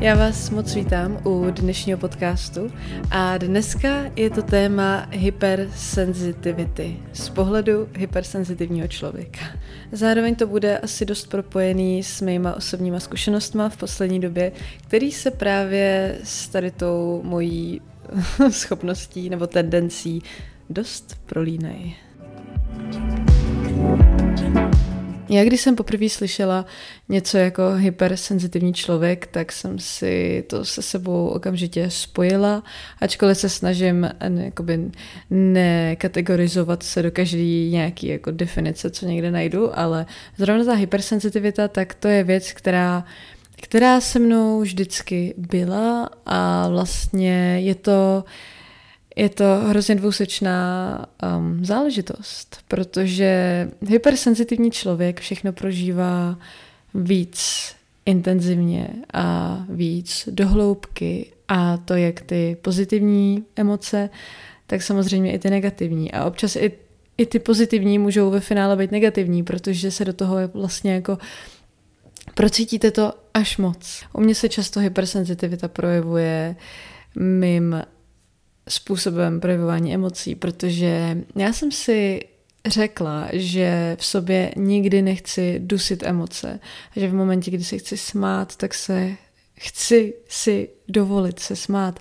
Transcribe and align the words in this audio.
Já 0.00 0.14
vás 0.14 0.50
moc 0.50 0.74
vítám 0.74 1.20
u 1.26 1.46
dnešního 1.50 1.98
podcastu 1.98 2.72
a 3.10 3.38
dneska 3.38 4.04
je 4.16 4.30
to 4.30 4.42
téma 4.42 5.06
hypersenzitivity 5.10 6.96
z 7.12 7.28
pohledu 7.28 7.88
hypersenzitivního 7.96 8.88
člověka. 8.88 9.40
Zároveň 9.92 10.34
to 10.34 10.46
bude 10.46 10.78
asi 10.78 11.04
dost 11.04 11.26
propojený 11.26 12.02
s 12.02 12.20
mýma 12.20 12.54
osobníma 12.54 13.00
zkušenostma 13.00 13.68
v 13.68 13.76
poslední 13.76 14.20
době, 14.20 14.52
který 14.86 15.12
se 15.12 15.30
právě 15.30 16.18
s 16.24 16.48
tady 16.48 16.70
tou 16.70 17.20
mojí 17.24 17.80
schopností 18.50 19.30
nebo 19.30 19.46
tendencí 19.46 20.22
dost 20.70 21.20
prolínají. 21.26 21.96
Já 25.30 25.44
když 25.44 25.60
jsem 25.60 25.76
poprvé 25.76 26.08
slyšela 26.08 26.66
něco 27.08 27.38
jako 27.38 27.62
hypersenzitivní 27.74 28.72
člověk, 28.72 29.26
tak 29.26 29.52
jsem 29.52 29.78
si 29.78 30.44
to 30.46 30.64
se 30.64 30.82
sebou 30.82 31.28
okamžitě 31.28 31.90
spojila, 31.90 32.62
ačkoliv 33.00 33.38
se 33.38 33.48
snažím 33.48 34.10
jakoby 34.44 34.90
nekategorizovat 35.30 36.82
se 36.82 37.02
do 37.02 37.10
každý 37.10 37.70
nějaký 37.70 38.06
jako 38.06 38.30
definice, 38.30 38.90
co 38.90 39.06
někde 39.06 39.30
najdu, 39.30 39.78
ale 39.78 40.06
zrovna 40.36 40.64
ta 40.64 40.74
hypersenzitivita, 40.74 41.68
tak 41.68 41.94
to 41.94 42.08
je 42.08 42.24
věc, 42.24 42.52
která 42.52 43.04
která 43.62 44.00
se 44.00 44.18
mnou 44.18 44.60
vždycky 44.60 45.34
byla 45.36 46.10
a 46.26 46.68
vlastně 46.68 47.60
je 47.60 47.74
to 47.74 48.24
je 49.20 49.28
to 49.28 49.44
hrozně 49.66 49.94
dvousečná 49.94 51.06
um, 51.38 51.64
záležitost, 51.64 52.58
protože 52.68 53.68
hypersenzitivní 53.88 54.70
člověk 54.70 55.20
všechno 55.20 55.52
prožívá 55.52 56.38
víc 56.94 57.72
intenzivně 58.06 58.88
a 59.14 59.58
víc 59.68 60.28
dohloubky 60.32 61.32
a 61.48 61.76
to 61.76 61.94
jak 61.94 62.20
ty 62.20 62.56
pozitivní 62.62 63.44
emoce, 63.56 64.10
tak 64.66 64.82
samozřejmě 64.82 65.32
i 65.32 65.38
ty 65.38 65.50
negativní. 65.50 66.12
A 66.12 66.24
občas 66.24 66.56
i, 66.56 66.72
i 67.18 67.26
ty 67.26 67.38
pozitivní 67.38 67.98
můžou 67.98 68.30
ve 68.30 68.40
finále 68.40 68.76
být 68.76 68.90
negativní, 68.90 69.42
protože 69.42 69.90
se 69.90 70.04
do 70.04 70.12
toho 70.12 70.36
vlastně 70.54 70.92
jako 70.92 71.18
procítíte 72.34 72.90
to 72.90 73.12
až 73.34 73.58
moc. 73.58 74.02
U 74.12 74.20
mě 74.20 74.34
se 74.34 74.48
často 74.48 74.80
hypersenzitivita 74.80 75.68
projevuje 75.68 76.56
mým 77.16 77.82
způsobem 78.70 79.40
projevování 79.40 79.94
emocí, 79.94 80.34
protože 80.34 81.18
já 81.36 81.52
jsem 81.52 81.72
si 81.72 82.20
řekla, 82.66 83.28
že 83.32 83.96
v 84.00 84.04
sobě 84.04 84.52
nikdy 84.56 85.02
nechci 85.02 85.58
dusit 85.58 86.02
emoce. 86.02 86.60
A 86.96 87.00
že 87.00 87.08
v 87.08 87.14
momentě, 87.14 87.50
kdy 87.50 87.64
se 87.64 87.78
chci 87.78 87.96
smát, 87.96 88.56
tak 88.56 88.74
se 88.74 89.10
chci 89.60 90.14
si 90.28 90.68
dovolit 90.88 91.38
se 91.38 91.56
smát. 91.56 92.00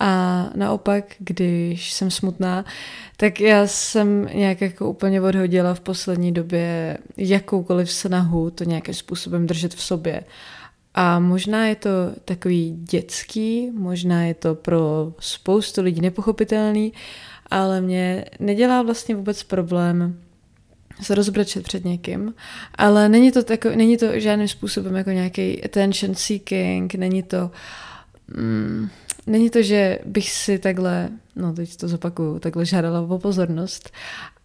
A 0.00 0.44
naopak, 0.54 1.04
když 1.18 1.92
jsem 1.92 2.10
smutná, 2.10 2.64
tak 3.16 3.40
já 3.40 3.66
jsem 3.66 4.28
nějak 4.34 4.60
jako 4.60 4.90
úplně 4.90 5.20
odhodila 5.20 5.74
v 5.74 5.80
poslední 5.80 6.32
době 6.32 6.98
jakoukoliv 7.16 7.92
snahu 7.92 8.50
to 8.50 8.64
nějakým 8.64 8.94
způsobem 8.94 9.46
držet 9.46 9.74
v 9.74 9.82
sobě. 9.82 10.24
A 10.94 11.18
možná 11.18 11.66
je 11.66 11.74
to 11.74 11.90
takový 12.24 12.76
dětský, 12.90 13.70
možná 13.70 14.22
je 14.22 14.34
to 14.34 14.54
pro 14.54 15.12
spoustu 15.20 15.82
lidí 15.82 16.00
nepochopitelný, 16.00 16.92
ale 17.50 17.80
mě 17.80 18.24
nedělá 18.40 18.82
vlastně 18.82 19.14
vůbec 19.14 19.42
problém 19.42 20.20
se 21.02 21.14
rozbrečet 21.14 21.64
před 21.64 21.84
někým, 21.84 22.34
ale 22.74 23.08
není 23.08 23.32
to, 23.32 23.42
tako, 23.42 23.68
není 23.68 23.96
to 23.96 24.20
žádným 24.20 24.48
způsobem 24.48 24.96
jako 24.96 25.10
nějaký 25.10 25.64
attention 25.64 26.14
seeking, 26.14 26.94
není 26.94 27.22
to, 27.22 27.50
mm, 28.36 28.88
není 29.26 29.50
to, 29.50 29.62
že 29.62 29.98
bych 30.04 30.30
si 30.30 30.58
takhle, 30.58 31.08
no 31.36 31.52
teď 31.52 31.76
to 31.76 31.88
zopakuju, 31.88 32.38
takhle 32.38 32.66
žádala 32.66 33.00
o 33.00 33.18
pozornost, 33.18 33.90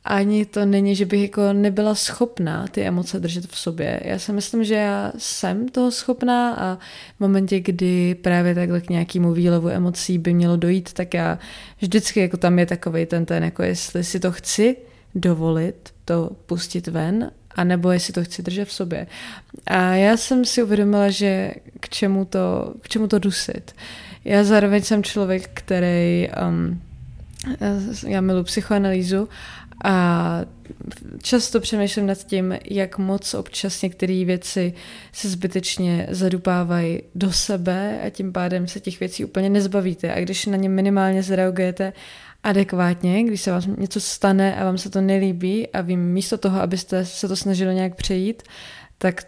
ani 0.06 0.46
to 0.46 0.66
není, 0.66 0.96
že 0.96 1.06
bych 1.06 1.22
jako 1.22 1.54
nebyla 1.54 1.96
schopná 1.96 2.68
ty 2.68 2.82
emoce 2.82 3.20
držet 3.20 3.46
v 3.46 3.58
sobě. 3.58 4.00
Já 4.06 4.20
si 4.20 4.34
myslím, 4.34 4.64
že 4.64 4.76
já 4.76 5.12
jsem 5.18 5.70
toho 5.70 5.92
schopná 5.92 6.54
a 6.54 6.76
v 7.18 7.20
momentě, 7.20 7.60
kdy 7.60 8.16
právě 8.16 8.56
takhle 8.56 8.82
k 8.82 8.90
nějakému 8.90 9.34
výlevu 9.34 9.70
emocí 9.70 10.18
by 10.18 10.34
mělo 10.34 10.58
dojít, 10.58 10.94
tak 10.94 11.14
já 11.14 11.40
vždycky 11.82 12.20
jako 12.20 12.38
tam 12.38 12.60
je 12.60 12.66
takový 12.66 13.06
ten 13.06 13.26
ten, 13.26 13.44
jako 13.44 13.64
jestli 13.64 14.04
si 14.04 14.20
to 14.20 14.32
chci 14.32 14.76
dovolit, 15.16 15.90
to 16.06 16.32
pustit 16.46 16.88
ven, 16.88 17.32
a 17.56 17.64
nebo 17.64 17.92
jestli 17.92 18.14
to 18.14 18.24
chci 18.24 18.44
držet 18.44 18.66
v 18.66 18.74
sobě. 18.74 19.08
A 19.68 19.96
já 19.96 20.18
jsem 20.18 20.46
si 20.46 20.64
uvědomila, 20.64 21.10
že 21.10 21.54
k 21.80 21.90
čemu 21.90 22.26
to, 22.26 22.74
k 22.82 22.90
čemu 22.90 23.08
to 23.08 23.20
dusit. 23.20 23.76
Já 24.26 24.44
zároveň 24.44 24.82
jsem 24.82 25.04
člověk, 25.04 25.50
který 25.54 26.30
um, 26.50 26.82
já 28.08 28.22
miluji 28.22 28.44
psychoanalýzu 28.44 29.30
a 29.84 30.46
často 31.22 31.60
přemýšlím 31.60 32.08
nad 32.08 32.24
tím, 32.24 32.58
jak 32.70 32.98
moc 32.98 33.34
občas 33.34 33.82
některé 33.82 34.26
věci 34.26 34.74
se 35.12 35.30
zbytečně 35.30 36.08
zadupávají 36.10 37.02
do 37.16 37.32
sebe 37.32 38.00
a 38.06 38.10
tím 38.10 38.34
pádem 38.34 38.68
se 38.68 38.80
těch 38.80 39.00
věcí 39.00 39.26
úplně 39.26 39.50
nezbavíte. 39.50 40.14
A 40.14 40.20
když 40.20 40.46
na 40.46 40.58
ně 40.58 40.70
minimálně 40.70 41.24
zareagujete 41.24 41.94
adekvátně, 42.44 43.24
když 43.24 43.42
se 43.42 43.52
vám 43.52 43.62
něco 43.78 44.00
stane 44.00 44.56
a 44.56 44.66
vám 44.66 44.78
se 44.78 44.90
to 44.90 45.02
nelíbí 45.02 45.68
a 45.68 45.82
vy 45.82 45.96
místo 45.96 46.38
toho, 46.38 46.62
abyste 46.62 47.06
se 47.06 47.28
to 47.28 47.36
snažili 47.36 47.76
nějak 47.76 47.96
přejít, 47.96 48.44
tak 48.98 49.24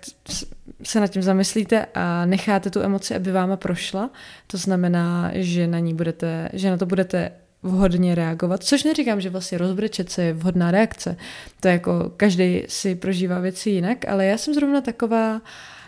se 0.83 0.99
nad 0.99 1.07
tím 1.07 1.21
zamyslíte 1.21 1.85
a 1.94 2.25
necháte 2.25 2.69
tu 2.69 2.81
emoci, 2.81 3.15
aby 3.15 3.31
váma 3.31 3.57
prošla. 3.57 4.09
To 4.47 4.57
znamená, 4.57 5.31
že 5.33 5.67
na 5.67 5.79
ní 5.79 5.94
budete, 5.94 6.49
že 6.53 6.69
na 6.69 6.77
to 6.77 6.85
budete 6.85 7.31
vhodně 7.65 8.15
reagovat, 8.15 8.63
což 8.63 8.83
neříkám, 8.83 9.21
že 9.21 9.29
vlastně 9.29 9.57
rozbrečet 9.57 10.11
se 10.11 10.23
je 10.23 10.33
vhodná 10.33 10.71
reakce. 10.71 11.17
To 11.59 11.67
je 11.67 11.71
jako 11.71 12.11
každý 12.17 12.63
si 12.67 12.95
prožívá 12.95 13.39
věci 13.39 13.69
jinak, 13.69 14.07
ale 14.07 14.25
já 14.25 14.37
jsem 14.37 14.53
zrovna 14.53 14.81
taková 14.81 15.41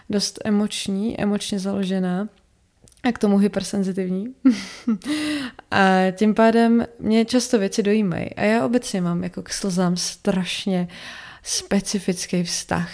dost 0.09 0.39
emoční, 0.45 1.21
emočně 1.21 1.59
založená 1.59 2.29
a 3.03 3.11
k 3.11 3.17
tomu 3.17 3.37
hypersenzitivní. 3.37 4.33
a 5.71 6.11
tím 6.11 6.33
pádem 6.33 6.85
mě 6.99 7.25
často 7.25 7.59
věci 7.59 7.83
dojímají. 7.83 8.35
A 8.35 8.41
já 8.41 8.65
obecně 8.65 9.01
mám 9.01 9.23
jako 9.23 9.43
k 9.43 9.49
slzám 9.49 9.97
strašně 9.97 10.87
specifický 11.43 12.43
vztah. 12.43 12.89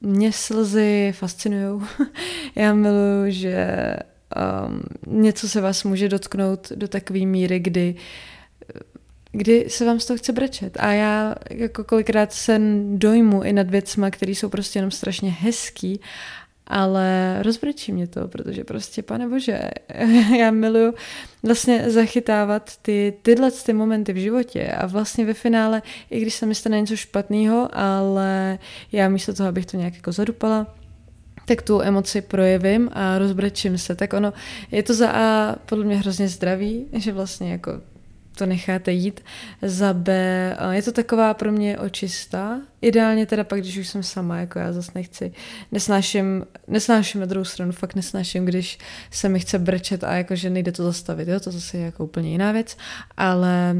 Mě 0.00 0.32
slzy 0.32 1.12
fascinují. 1.16 1.82
já 2.54 2.74
miluju, 2.74 3.30
že 3.30 3.66
um, 4.66 4.82
něco 5.06 5.48
se 5.48 5.60
vás 5.60 5.84
může 5.84 6.08
dotknout 6.08 6.72
do 6.72 6.88
takové 6.88 7.20
míry, 7.26 7.58
kdy 7.58 7.94
kdy 9.34 9.66
se 9.68 9.84
vám 9.84 10.00
z 10.00 10.06
toho 10.06 10.18
chce 10.18 10.32
brečet. 10.32 10.76
A 10.80 10.92
já 10.92 11.34
jako 11.50 11.84
kolikrát 11.84 12.32
se 12.32 12.60
dojmu 12.92 13.42
i 13.42 13.52
nad 13.52 13.70
věcma, 13.70 14.10
které 14.10 14.32
jsou 14.32 14.48
prostě 14.48 14.78
jenom 14.78 14.90
strašně 14.90 15.30
hezký, 15.30 16.00
ale 16.66 17.38
rozbrečí 17.42 17.92
mě 17.92 18.06
to, 18.06 18.28
protože 18.28 18.64
prostě, 18.64 19.02
pane 19.02 19.28
bože, 19.28 19.60
já 20.38 20.50
miluju 20.50 20.94
vlastně 21.42 21.90
zachytávat 21.90 22.76
ty, 22.82 23.14
tyhle 23.22 23.50
ty 23.50 23.72
momenty 23.72 24.12
v 24.12 24.16
životě 24.16 24.66
a 24.66 24.86
vlastně 24.86 25.24
ve 25.24 25.34
finále, 25.34 25.82
i 26.10 26.20
když 26.20 26.34
se 26.34 26.46
mi 26.46 26.54
stane 26.54 26.80
něco 26.80 26.96
špatného, 26.96 27.68
ale 27.72 28.58
já 28.92 29.08
místo 29.08 29.34
toho, 29.34 29.48
abych 29.48 29.66
to 29.66 29.76
nějak 29.76 29.94
jako 29.94 30.12
zadupala, 30.12 30.74
tak 31.44 31.62
tu 31.62 31.82
emoci 31.82 32.20
projevím 32.20 32.90
a 32.92 33.18
rozbrečím 33.18 33.78
se. 33.78 33.94
Tak 33.94 34.12
ono, 34.12 34.32
je 34.70 34.82
to 34.82 34.94
za 34.94 35.10
A 35.10 35.56
podle 35.66 35.84
mě 35.84 35.96
hrozně 35.96 36.28
zdravý, 36.28 36.86
že 36.92 37.12
vlastně 37.12 37.52
jako 37.52 37.72
to 38.36 38.46
necháte 38.46 38.92
jít. 38.92 39.20
Za 39.62 39.92
B 39.92 40.12
je 40.70 40.82
to 40.82 40.92
taková 40.92 41.34
pro 41.34 41.52
mě 41.52 41.78
očista. 41.78 42.60
Ideálně 42.80 43.26
teda 43.26 43.44
pak, 43.44 43.60
když 43.60 43.76
už 43.76 43.88
jsem 43.88 44.02
sama, 44.02 44.38
jako 44.38 44.58
já 44.58 44.72
zase 44.72 44.92
nechci, 44.94 45.32
nesnáším, 45.72 46.46
nesnáším 46.68 47.20
na 47.20 47.26
druhou 47.26 47.44
stranu, 47.44 47.72
fakt 47.72 47.94
nesnáším, 47.94 48.44
když 48.44 48.78
se 49.10 49.28
mi 49.28 49.40
chce 49.40 49.58
brečet 49.58 50.04
a 50.04 50.14
jakože 50.14 50.50
nejde 50.50 50.72
to 50.72 50.84
zastavit, 50.84 51.28
jo, 51.28 51.40
to 51.40 51.50
zase 51.50 51.76
je 51.76 51.84
jako 51.84 52.04
úplně 52.04 52.30
jiná 52.30 52.52
věc, 52.52 52.76
ale 53.16 53.76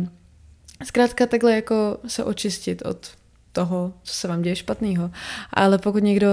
zkrátka 0.84 1.26
takhle 1.26 1.55
jako 1.55 1.99
se 2.06 2.25
očistit 2.25 2.82
od 2.87 3.11
toho, 3.54 3.92
co 4.02 4.14
se 4.14 4.28
vám 4.28 4.42
děje 4.42 4.56
špatného. 4.56 5.10
Ale 5.52 5.78
pokud 5.78 6.02
někdo 6.02 6.28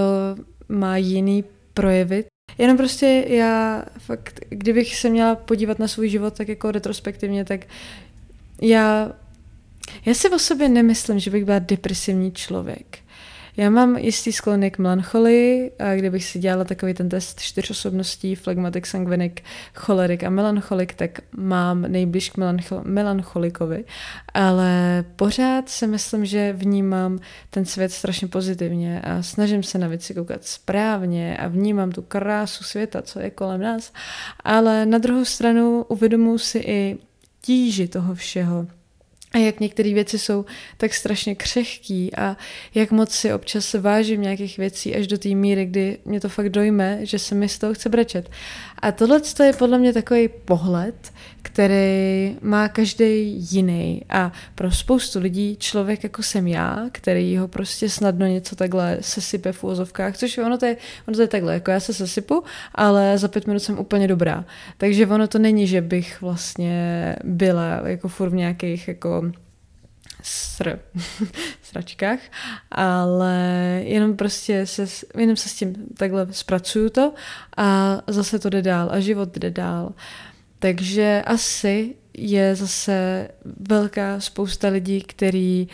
má 0.69 0.97
jiný 0.97 1.43
projevy. 1.73 2.25
Jenom 2.57 2.77
prostě 2.77 3.25
já 3.27 3.85
fakt, 3.97 4.39
kdybych 4.49 4.95
se 4.95 5.09
měla 5.09 5.35
podívat 5.35 5.79
na 5.79 5.87
svůj 5.87 6.09
život 6.09 6.33
tak 6.33 6.47
jako 6.47 6.71
retrospektivně, 6.71 7.45
tak 7.45 7.61
já, 8.61 9.11
já 10.05 10.13
si 10.13 10.29
o 10.29 10.39
sobě 10.39 10.69
nemyslím, 10.69 11.19
že 11.19 11.31
bych 11.31 11.45
byla 11.45 11.59
depresivní 11.59 12.31
člověk. 12.31 12.99
Já 13.57 13.69
mám 13.69 13.97
jistý 13.97 14.31
sklony 14.31 14.71
k 14.71 14.77
melancholii, 14.77 15.71
a 15.79 15.95
kdybych 15.95 16.23
si 16.23 16.39
dělala 16.39 16.63
takový 16.63 16.93
ten 16.93 17.09
test 17.09 17.39
čtyř 17.39 17.69
osobností, 17.69 18.35
flegmatik, 18.35 18.85
sangvinik, 18.85 19.43
cholerik 19.75 20.23
a 20.23 20.29
melancholik, 20.29 20.93
tak 20.93 21.19
mám 21.37 21.81
nejbliž 21.81 22.29
k 22.29 22.37
melancho- 22.37 22.83
melancholikovi, 22.83 23.85
ale 24.33 25.05
pořád 25.15 25.69
si 25.69 25.87
myslím, 25.87 26.25
že 26.25 26.53
vnímám 26.53 27.19
ten 27.49 27.65
svět 27.65 27.91
strašně 27.91 28.27
pozitivně 28.27 29.01
a 29.01 29.23
snažím 29.23 29.63
se 29.63 29.77
na 29.77 29.87
věci 29.87 30.13
koukat 30.13 30.43
správně 30.43 31.37
a 31.37 31.47
vnímám 31.47 31.91
tu 31.91 32.01
krásu 32.01 32.63
světa, 32.63 33.01
co 33.01 33.19
je 33.19 33.29
kolem 33.29 33.61
nás, 33.61 33.93
ale 34.43 34.85
na 34.85 34.97
druhou 34.97 35.25
stranu 35.25 35.85
uvědomuji 35.87 36.37
si 36.37 36.57
i 36.57 36.97
tíži 37.41 37.87
toho 37.87 38.15
všeho, 38.15 38.67
a 39.33 39.37
jak 39.37 39.59
některé 39.59 39.93
věci 39.93 40.19
jsou 40.19 40.45
tak 40.77 40.93
strašně 40.93 41.35
křehký 41.35 42.15
a 42.15 42.37
jak 42.75 42.91
moc 42.91 43.11
si 43.11 43.33
občas 43.33 43.73
vážím 43.73 44.21
nějakých 44.21 44.57
věcí 44.57 44.95
až 44.95 45.07
do 45.07 45.17
té 45.17 45.29
míry, 45.29 45.65
kdy 45.65 45.97
mě 46.05 46.19
to 46.19 46.29
fakt 46.29 46.49
dojme, 46.49 46.99
že 47.01 47.19
se 47.19 47.35
mi 47.35 47.49
z 47.49 47.57
toho 47.57 47.73
chce 47.73 47.89
brečet. 47.89 48.29
A 48.79 48.91
tohle 48.91 49.21
je 49.43 49.53
podle 49.53 49.77
mě 49.77 49.93
takový 49.93 50.29
pohled, 50.45 51.13
který 51.41 52.37
má 52.41 52.67
každý 52.67 53.35
jiný. 53.51 54.01
A 54.09 54.31
pro 54.55 54.71
spoustu 54.71 55.19
lidí 55.19 55.57
člověk 55.59 56.03
jako 56.03 56.23
jsem 56.23 56.47
já, 56.47 56.85
který 56.91 57.37
ho 57.37 57.47
prostě 57.47 57.89
snadno 57.89 58.25
něco 58.25 58.55
takhle 58.55 58.97
sesype 59.01 59.51
v 59.51 59.63
úvozovkách, 59.63 60.17
což 60.17 60.37
ono 60.37 60.57
to, 60.57 60.65
je, 60.65 60.77
ono 61.07 61.15
to 61.15 61.21
je 61.21 61.27
takhle, 61.27 61.53
jako 61.53 61.71
já 61.71 61.79
se 61.79 61.93
sesypu, 61.93 62.43
ale 62.75 63.17
za 63.17 63.27
pět 63.27 63.47
minut 63.47 63.59
jsem 63.59 63.79
úplně 63.79 64.07
dobrá. 64.07 64.45
Takže 64.77 65.07
ono 65.07 65.27
to 65.27 65.39
není, 65.39 65.67
že 65.67 65.81
bych 65.81 66.21
vlastně 66.21 67.15
byla 67.23 67.81
jako 67.85 68.07
furt 68.07 68.29
v 68.29 68.35
nějakých 68.35 68.87
jako 68.87 69.31
sr, 70.23 70.79
sračkách, 71.63 72.19
ale 72.71 73.35
jenom 73.83 74.15
prostě 74.17 74.65
se, 74.65 74.85
jenom 75.17 75.35
se 75.35 75.49
s 75.49 75.55
tím 75.55 75.75
takhle 75.97 76.27
zpracuju 76.31 76.89
to 76.89 77.13
a 77.57 77.97
zase 78.07 78.39
to 78.39 78.49
jde 78.49 78.61
dál 78.61 78.89
a 78.91 78.99
život 78.99 79.37
jde 79.37 79.49
dál. 79.49 79.85
Uh, 79.85 80.30
takže 80.61 81.23
asi 81.25 81.95
je 82.17 82.55
zase 82.55 83.27
velká 83.59 84.19
spousta 84.19 84.67
lidí, 84.67 85.01
který 85.01 85.67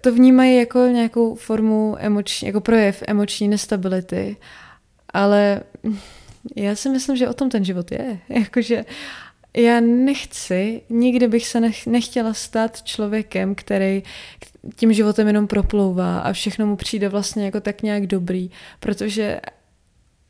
to 0.00 0.12
vnímají 0.12 0.56
jako 0.56 0.78
nějakou 0.78 1.34
formu 1.34 1.96
emoční, 1.98 2.46
jako 2.46 2.60
projev 2.60 3.02
emoční 3.06 3.48
nestability. 3.48 4.36
Ale 5.12 5.60
já 6.56 6.76
si 6.76 6.88
myslím, 6.88 7.16
že 7.16 7.28
o 7.28 7.34
tom 7.34 7.50
ten 7.50 7.64
život 7.64 7.92
je. 7.92 8.18
Jakože 8.28 8.84
já 9.56 9.80
nechci, 9.80 10.82
nikdy 10.90 11.28
bych 11.28 11.46
se 11.46 11.60
nech, 11.60 11.86
nechtěla 11.86 12.34
stát 12.34 12.82
člověkem, 12.82 13.54
který 13.54 14.02
tím 14.76 14.92
životem 14.92 15.26
jenom 15.26 15.46
proplouvá 15.46 16.18
a 16.18 16.32
všechno 16.32 16.66
mu 16.66 16.76
přijde 16.76 17.08
vlastně 17.08 17.44
jako 17.44 17.60
tak 17.60 17.82
nějak 17.82 18.06
dobrý, 18.06 18.50
protože 18.80 19.40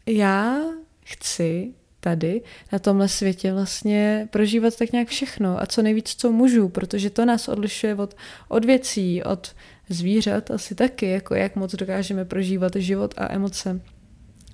já 0.06 0.56
chci 1.04 1.74
tady 2.06 2.42
na 2.72 2.78
tomhle 2.78 3.08
světě 3.08 3.52
vlastně 3.52 4.28
prožívat 4.30 4.76
tak 4.76 4.92
nějak 4.92 5.08
všechno 5.08 5.62
a 5.62 5.66
co 5.66 5.82
nejvíc, 5.82 6.14
co 6.18 6.32
můžu, 6.32 6.68
protože 6.68 7.10
to 7.10 7.24
nás 7.24 7.48
odlišuje 7.48 7.94
od, 7.94 8.16
od 8.48 8.64
věcí, 8.64 9.22
od 9.22 9.54
zvířat 9.88 10.50
asi 10.50 10.74
taky, 10.74 11.10
jako 11.10 11.34
jak 11.34 11.56
moc 11.56 11.74
dokážeme 11.74 12.24
prožívat 12.24 12.76
život 12.76 13.14
a 13.16 13.32
emoce. 13.32 13.80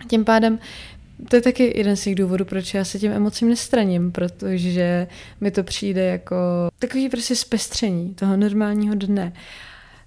Tím 0.08 0.24
pádem 0.24 0.58
to 1.28 1.36
je 1.36 1.42
taky 1.42 1.72
jeden 1.76 1.96
z 1.96 2.02
těch 2.04 2.14
důvodů, 2.14 2.44
proč 2.44 2.74
já 2.74 2.84
se 2.84 2.98
těm 2.98 3.12
emocím 3.12 3.48
nestraním, 3.48 4.12
protože 4.12 5.06
mi 5.40 5.50
to 5.50 5.62
přijde 5.62 6.04
jako 6.04 6.36
takový 6.78 7.08
prostě 7.08 7.36
zpestření 7.36 8.14
toho 8.14 8.36
normálního 8.36 8.94
dne. 8.94 9.32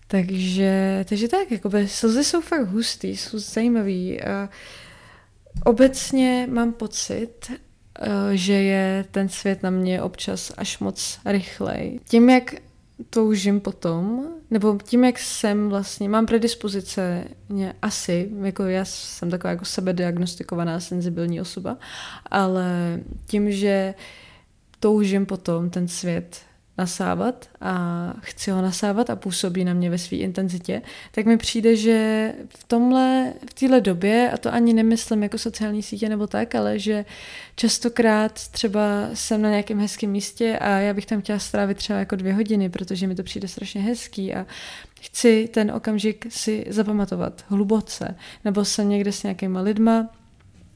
Takže, 0.08 1.06
takže 1.10 1.28
tak, 1.28 1.52
jakoby 1.52 1.88
slzy 1.88 2.24
jsou 2.24 2.42
fakt 2.42 2.68
hustý, 2.68 3.18
jsou 3.18 3.40
zajímavý 3.40 4.22
a 4.22 4.50
Obecně 5.64 6.48
mám 6.52 6.74
pocit, 6.74 7.52
eh, 7.52 8.10
že 8.34 8.54
je 8.54 9.06
ten 9.12 9.30
svět 9.30 9.64
na 9.64 9.70
mě 9.70 10.02
občas 10.02 10.52
až 10.58 10.80
moc 10.80 11.20
rychlej. 11.26 12.00
Tím, 12.08 12.30
jak 12.30 12.56
toužím 13.10 13.60
potom, 13.60 14.28
nebo 14.52 14.78
tím, 14.84 15.04
jak 15.04 15.20
jsem 15.20 15.70
vlastně, 15.70 16.10
mám 16.10 16.26
predispozice 16.26 17.24
mě 17.50 17.76
asi, 17.82 18.30
jako 18.42 18.64
já 18.64 18.86
jsem 18.86 19.30
taková 19.30 19.52
jako 19.52 19.66
sebediagnostikovaná 19.66 20.80
senzibilní 20.80 21.42
osoba, 21.42 21.78
ale 22.32 23.00
tím, 23.26 23.52
že 23.52 23.94
toužím 24.80 25.26
potom 25.26 25.70
ten 25.70 25.88
svět 25.88 26.38
nasávat 26.78 27.50
a 27.62 28.14
chci 28.22 28.52
ho 28.52 28.62
nasávat 28.62 29.10
a 29.10 29.16
působí 29.16 29.64
na 29.64 29.74
mě 29.74 29.90
ve 29.90 29.98
své 29.98 30.18
intenzitě, 30.18 30.82
tak 31.12 31.26
mi 31.26 31.38
přijde, 31.38 31.76
že 31.76 32.32
v 32.50 32.64
tomhle, 32.64 33.34
v 33.50 33.54
téhle 33.54 33.82
době, 33.82 34.32
a 34.34 34.38
to 34.38 34.54
ani 34.54 34.74
nemyslím 34.74 35.24
jako 35.24 35.38
sociální 35.38 35.84
sítě 35.84 36.10
nebo 36.10 36.28
tak, 36.28 36.56
ale 36.56 36.80
že 36.80 37.06
častokrát 37.56 38.34
třeba 38.34 38.82
jsem 39.14 39.42
na 39.42 39.50
nějakém 39.50 39.80
hezkém 39.80 40.10
místě 40.10 40.58
a 40.62 40.70
já 40.70 40.94
bych 40.94 41.06
tam 41.06 41.22
chtěla 41.22 41.40
strávit 41.40 41.78
třeba 41.78 42.00
jako 42.00 42.16
dvě 42.16 42.34
hodiny, 42.34 42.70
protože 42.70 43.08
mi 43.08 43.16
to 43.16 43.24
přijde 43.24 43.48
strašně 43.48 43.82
hezký 43.82 44.34
a 44.34 44.46
chci 45.02 45.50
ten 45.54 45.72
okamžik 45.72 46.26
si 46.30 46.66
zapamatovat 46.70 47.46
hluboce, 47.48 48.16
nebo 48.46 48.66
jsem 48.66 48.90
někde 48.90 49.12
s 49.12 49.24
nějakýma 49.24 49.62
lidma, 49.62 50.10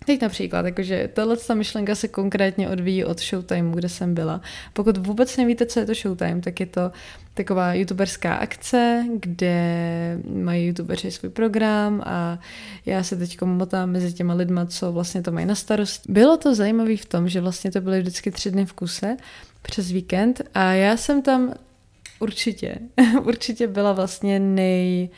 Teď 0.05 0.21
například, 0.21 0.65
jakože 0.65 1.09
tohle 1.13 1.37
ta 1.37 1.53
myšlenka 1.53 1.95
se 1.95 2.07
konkrétně 2.07 2.69
odvíjí 2.69 3.05
od 3.05 3.19
Showtime, 3.19 3.75
kde 3.75 3.89
jsem 3.89 4.13
byla. 4.13 4.41
Pokud 4.73 4.97
vůbec 4.97 5.37
nevíte, 5.37 5.65
co 5.65 5.79
je 5.79 5.85
to 5.85 5.93
Showtime, 5.93 6.41
tak 6.41 6.59
je 6.59 6.65
to 6.65 6.91
taková 7.33 7.73
youtuberská 7.73 8.35
akce, 8.35 9.05
kde 9.15 10.17
mají 10.33 10.65
youtubeři 10.65 11.11
svůj 11.11 11.29
program 11.29 12.01
a 12.05 12.39
já 12.85 13.03
se 13.03 13.15
teď 13.15 13.41
motám 13.41 13.89
mezi 13.89 14.13
těma 14.13 14.33
lidma, 14.33 14.65
co 14.65 14.91
vlastně 14.91 15.21
to 15.21 15.31
mají 15.31 15.45
na 15.45 15.55
starost. 15.55 16.03
Bylo 16.09 16.37
to 16.37 16.55
zajímavé 16.55 16.97
v 16.97 17.05
tom, 17.05 17.29
že 17.29 17.41
vlastně 17.41 17.71
to 17.71 17.81
byly 17.81 17.99
vždycky 17.99 18.31
tři 18.31 18.51
dny 18.51 18.65
v 18.65 18.73
kuse 18.73 19.17
přes 19.61 19.91
víkend 19.91 20.41
a 20.53 20.73
já 20.73 20.97
jsem 20.97 21.21
tam 21.21 21.53
určitě, 22.19 22.75
určitě 23.23 23.67
byla 23.67 23.93
vlastně 23.93 24.39
nej 24.39 25.09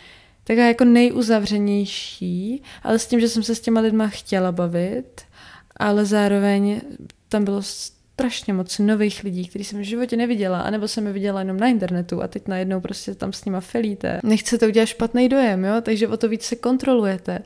taková 0.44 0.66
jako 0.68 0.86
nejuzavřenější, 0.86 2.64
ale 2.84 3.00
s 3.00 3.08
tím, 3.08 3.20
že 3.20 3.30
jsem 3.30 3.44
se 3.44 3.56
s 3.56 3.60
těma 3.60 3.82
lidma 3.82 4.08
chtěla 4.08 4.52
bavit, 4.52 5.22
ale 5.78 6.06
zároveň 6.06 6.82
tam 7.30 7.46
bylo 7.46 7.62
strašně 7.62 8.54
moc 8.54 8.80
nových 8.80 9.24
lidí, 9.24 9.48
který 9.48 9.64
jsem 9.64 9.80
v 9.80 9.84
životě 9.84 10.18
neviděla, 10.18 10.62
anebo 10.62 10.88
jsem 10.88 11.08
je 11.08 11.14
viděla 11.14 11.40
jenom 11.40 11.58
na 11.58 11.68
internetu 11.68 12.24
a 12.24 12.28
teď 12.28 12.48
najednou 12.48 12.82
prostě 12.82 13.16
tam 13.16 13.34
s 13.34 13.46
nima 13.46 13.60
felíte. 13.60 14.20
Nechcete 14.24 14.68
udělat 14.68 14.86
špatný 14.86 15.30
dojem, 15.30 15.66
jo? 15.66 15.82
takže 15.82 16.08
o 16.08 16.18
to 16.18 16.30
víc 16.30 16.44
se 16.44 16.56
kontrolujete. 16.56 17.40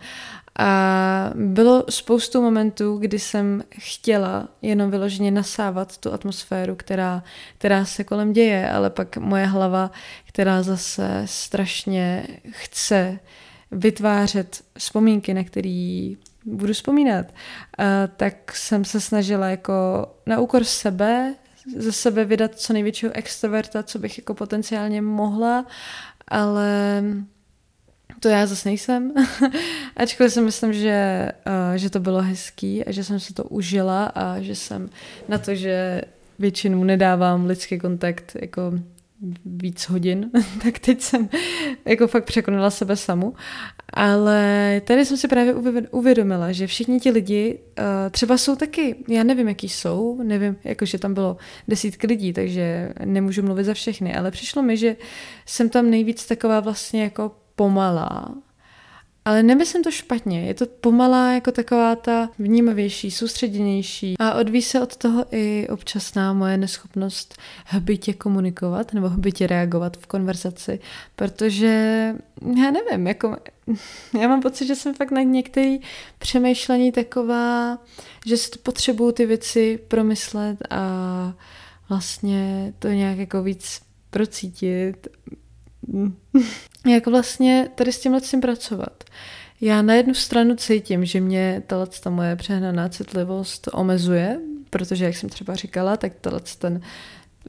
A 0.59 1.31
bylo 1.35 1.83
spoustu 1.89 2.41
momentů, 2.41 2.97
kdy 2.97 3.19
jsem 3.19 3.63
chtěla 3.69 4.47
jenom 4.61 4.91
vyloženě 4.91 5.31
nasávat 5.31 5.97
tu 5.97 6.13
atmosféru, 6.13 6.75
která, 6.75 7.23
která 7.57 7.85
se 7.85 8.03
kolem 8.03 8.33
děje, 8.33 8.69
ale 8.69 8.89
pak 8.89 9.17
moje 9.17 9.45
hlava, 9.45 9.91
která 10.27 10.63
zase 10.63 11.21
strašně 11.25 12.27
chce 12.49 13.19
vytvářet 13.71 14.63
vzpomínky, 14.77 15.33
na 15.33 15.43
který 15.43 16.17
budu 16.45 16.73
vzpomínat, 16.73 17.25
tak 18.17 18.55
jsem 18.55 18.85
se 18.85 19.01
snažila 19.01 19.47
jako 19.47 19.73
na 20.25 20.39
úkor 20.39 20.63
sebe, 20.63 21.35
ze 21.77 21.91
sebe 21.91 22.25
vydat 22.25 22.55
co 22.55 22.73
největšího 22.73 23.11
extroverta, 23.15 23.83
co 23.83 23.99
bych 23.99 24.17
jako 24.17 24.33
potenciálně 24.33 25.01
mohla, 25.01 25.65
ale 26.27 27.03
to 28.19 28.29
já 28.29 28.45
zase 28.45 28.69
nejsem. 28.69 29.13
Ačkoliv 29.95 30.33
si 30.33 30.41
myslím, 30.41 30.73
že, 30.73 31.29
uh, 31.47 31.75
že 31.75 31.89
to 31.89 31.99
bylo 31.99 32.21
hezký 32.21 32.85
a 32.85 32.91
že 32.91 33.03
jsem 33.03 33.19
se 33.19 33.33
to 33.33 33.43
užila 33.43 34.05
a 34.05 34.41
že 34.41 34.55
jsem 34.55 34.89
na 35.27 35.37
to, 35.37 35.55
že 35.55 36.01
většinou 36.39 36.83
nedávám 36.83 37.45
lidský 37.45 37.79
kontakt 37.79 38.37
jako 38.41 38.73
víc 39.45 39.83
hodin, 39.83 40.31
tak 40.63 40.79
teď 40.79 41.01
jsem 41.01 41.29
jako 41.85 42.07
fakt 42.07 42.25
překonala 42.25 42.69
sebe 42.69 42.95
samu. 42.95 43.33
Ale 43.93 44.81
tady 44.85 45.05
jsem 45.05 45.17
si 45.17 45.27
právě 45.27 45.53
uvědomila, 45.91 46.51
že 46.51 46.67
všichni 46.67 46.99
ti 46.99 47.11
lidi 47.11 47.59
uh, 47.79 47.85
třeba 48.11 48.37
jsou 48.37 48.55
taky, 48.55 48.95
já 49.07 49.23
nevím, 49.23 49.47
jaký 49.47 49.69
jsou, 49.69 50.23
nevím, 50.23 50.57
jakože 50.63 50.97
tam 50.97 51.13
bylo 51.13 51.37
desítky 51.67 52.07
lidí, 52.07 52.33
takže 52.33 52.93
nemůžu 53.05 53.41
mluvit 53.41 53.63
za 53.63 53.73
všechny, 53.73 54.15
ale 54.15 54.31
přišlo 54.31 54.61
mi, 54.61 54.77
že 54.77 54.95
jsem 55.45 55.69
tam 55.69 55.89
nejvíc 55.89 56.25
taková 56.25 56.59
vlastně 56.59 57.03
jako 57.03 57.31
pomalá, 57.55 58.35
ale 59.25 59.43
nemyslím 59.43 59.83
to 59.83 59.91
špatně, 59.91 60.45
je 60.45 60.53
to 60.53 60.65
pomalá 60.65 61.31
jako 61.31 61.51
taková 61.51 61.95
ta 61.95 62.29
vnímavější, 62.39 63.11
soustředěnější 63.11 64.15
a 64.19 64.33
odvíjí 64.33 64.61
se 64.61 64.81
od 64.81 64.95
toho 64.95 65.25
i 65.31 65.67
občasná 65.69 66.33
moje 66.33 66.57
neschopnost 66.57 67.37
hbitě 67.65 68.13
komunikovat 68.13 68.93
nebo 68.93 69.09
hbitě 69.09 69.47
reagovat 69.47 69.97
v 69.97 70.07
konverzaci, 70.07 70.79
protože 71.15 72.13
já 72.57 72.71
nevím, 72.71 73.07
jako 73.07 73.37
já 74.21 74.27
mám 74.27 74.41
pocit, 74.41 74.67
že 74.67 74.75
jsem 74.75 74.93
fakt 74.93 75.11
na 75.11 75.21
některé 75.21 75.77
přemýšlení 76.17 76.91
taková, 76.91 77.77
že 78.25 78.37
si 78.37 78.49
potřebuju 78.63 79.11
ty 79.11 79.25
věci 79.25 79.79
promyslet 79.87 80.57
a 80.69 81.33
vlastně 81.89 82.73
to 82.79 82.87
nějak 82.87 83.17
jako 83.17 83.43
víc 83.43 83.81
procítit, 84.09 85.07
jak 86.87 87.07
vlastně 87.07 87.69
tady 87.75 87.91
s 87.91 87.99
tímhle 87.99 88.21
tím 88.21 88.41
pracovat. 88.41 89.03
Já 89.61 89.81
na 89.81 89.93
jednu 89.93 90.13
stranu 90.13 90.55
cítím, 90.55 91.05
že 91.05 91.21
mě 91.21 91.63
ta 91.99 92.09
moje 92.09 92.35
přehnaná 92.35 92.89
citlivost 92.89 93.69
omezuje, 93.73 94.39
protože, 94.69 95.05
jak 95.05 95.15
jsem 95.15 95.29
třeba 95.29 95.55
říkala, 95.55 95.97
tak 95.97 96.13
ten 96.57 96.81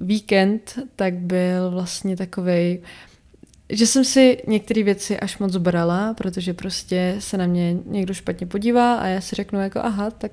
víkend 0.00 0.78
tak 0.96 1.14
byl 1.14 1.70
vlastně 1.70 2.16
takovej, 2.16 2.82
že 3.70 3.86
jsem 3.86 4.04
si 4.04 4.42
některé 4.46 4.82
věci 4.82 5.20
až 5.20 5.38
moc 5.38 5.56
brala, 5.56 6.14
protože 6.14 6.54
prostě 6.54 7.16
se 7.18 7.38
na 7.38 7.46
mě 7.46 7.76
někdo 7.84 8.14
špatně 8.14 8.46
podívá 8.46 8.94
a 8.94 9.06
já 9.06 9.20
si 9.20 9.36
řeknu 9.36 9.60
jako 9.60 9.80
aha, 9.82 10.10
tak, 10.10 10.32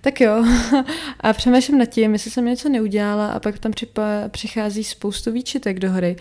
tak 0.00 0.20
jo. 0.20 0.44
a 1.20 1.32
přemýšlím 1.32 1.78
nad 1.78 1.86
tím, 1.86 2.12
jestli 2.12 2.30
jsem 2.30 2.44
něco 2.44 2.68
neudělala 2.68 3.26
a 3.26 3.40
pak 3.40 3.58
tam 3.58 3.72
připa, 3.72 4.04
přichází 4.28 4.84
spoustu 4.84 5.32
výčitek 5.32 5.78
do 5.78 5.90
hry. 5.90 6.16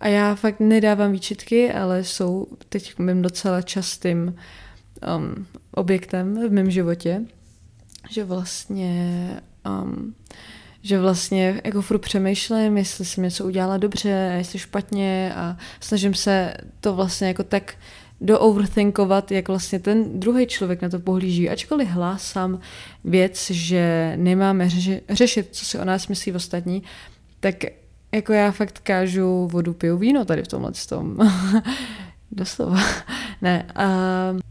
A 0.00 0.08
já 0.08 0.34
fakt 0.34 0.60
nedávám 0.60 1.12
výčitky, 1.12 1.72
ale 1.72 2.04
jsou 2.04 2.46
teď 2.68 2.98
mým 2.98 3.22
docela 3.22 3.62
častým 3.62 4.34
um, 5.16 5.46
objektem 5.74 6.48
v 6.48 6.52
mém 6.52 6.70
životě, 6.70 7.22
že 8.10 8.24
vlastně 8.24 9.28
um, 9.66 10.14
že 10.82 11.00
vlastně 11.00 11.60
jako 11.64 11.82
furt 11.82 11.98
přemýšlím, 11.98 12.76
jestli 12.76 13.04
jsem 13.04 13.24
něco 13.24 13.44
udělala 13.44 13.76
dobře, 13.76 14.34
jestli 14.38 14.58
špatně 14.58 15.32
a 15.36 15.56
snažím 15.80 16.14
se 16.14 16.54
to 16.80 16.94
vlastně 16.94 17.28
jako 17.28 17.42
tak 17.42 17.74
do 18.20 18.40
overthinkovat, 18.40 19.30
jak 19.30 19.48
vlastně 19.48 19.78
ten 19.78 20.20
druhý 20.20 20.46
člověk 20.46 20.82
na 20.82 20.88
to 20.88 20.98
pohlíží. 21.00 21.50
Ačkoliv 21.50 21.88
hlásám 21.88 22.60
věc, 23.04 23.50
že 23.50 24.12
nemáme 24.16 24.70
řeši, 24.70 25.00
řešit, 25.08 25.48
co 25.52 25.64
si 25.64 25.78
o 25.78 25.84
nás 25.84 26.08
myslí 26.08 26.32
ostatní, 26.32 26.82
tak 27.40 27.64
jako 28.12 28.32
já 28.32 28.50
fakt 28.50 28.78
kážu 28.78 29.48
vodu, 29.52 29.74
piju 29.74 29.96
víno 29.96 30.24
tady 30.24 30.42
v 30.42 30.48
tomhle 30.48 30.72
tom. 30.88 31.16
Doslova. 32.30 32.80
ne, 33.42 33.66
a 33.74 33.88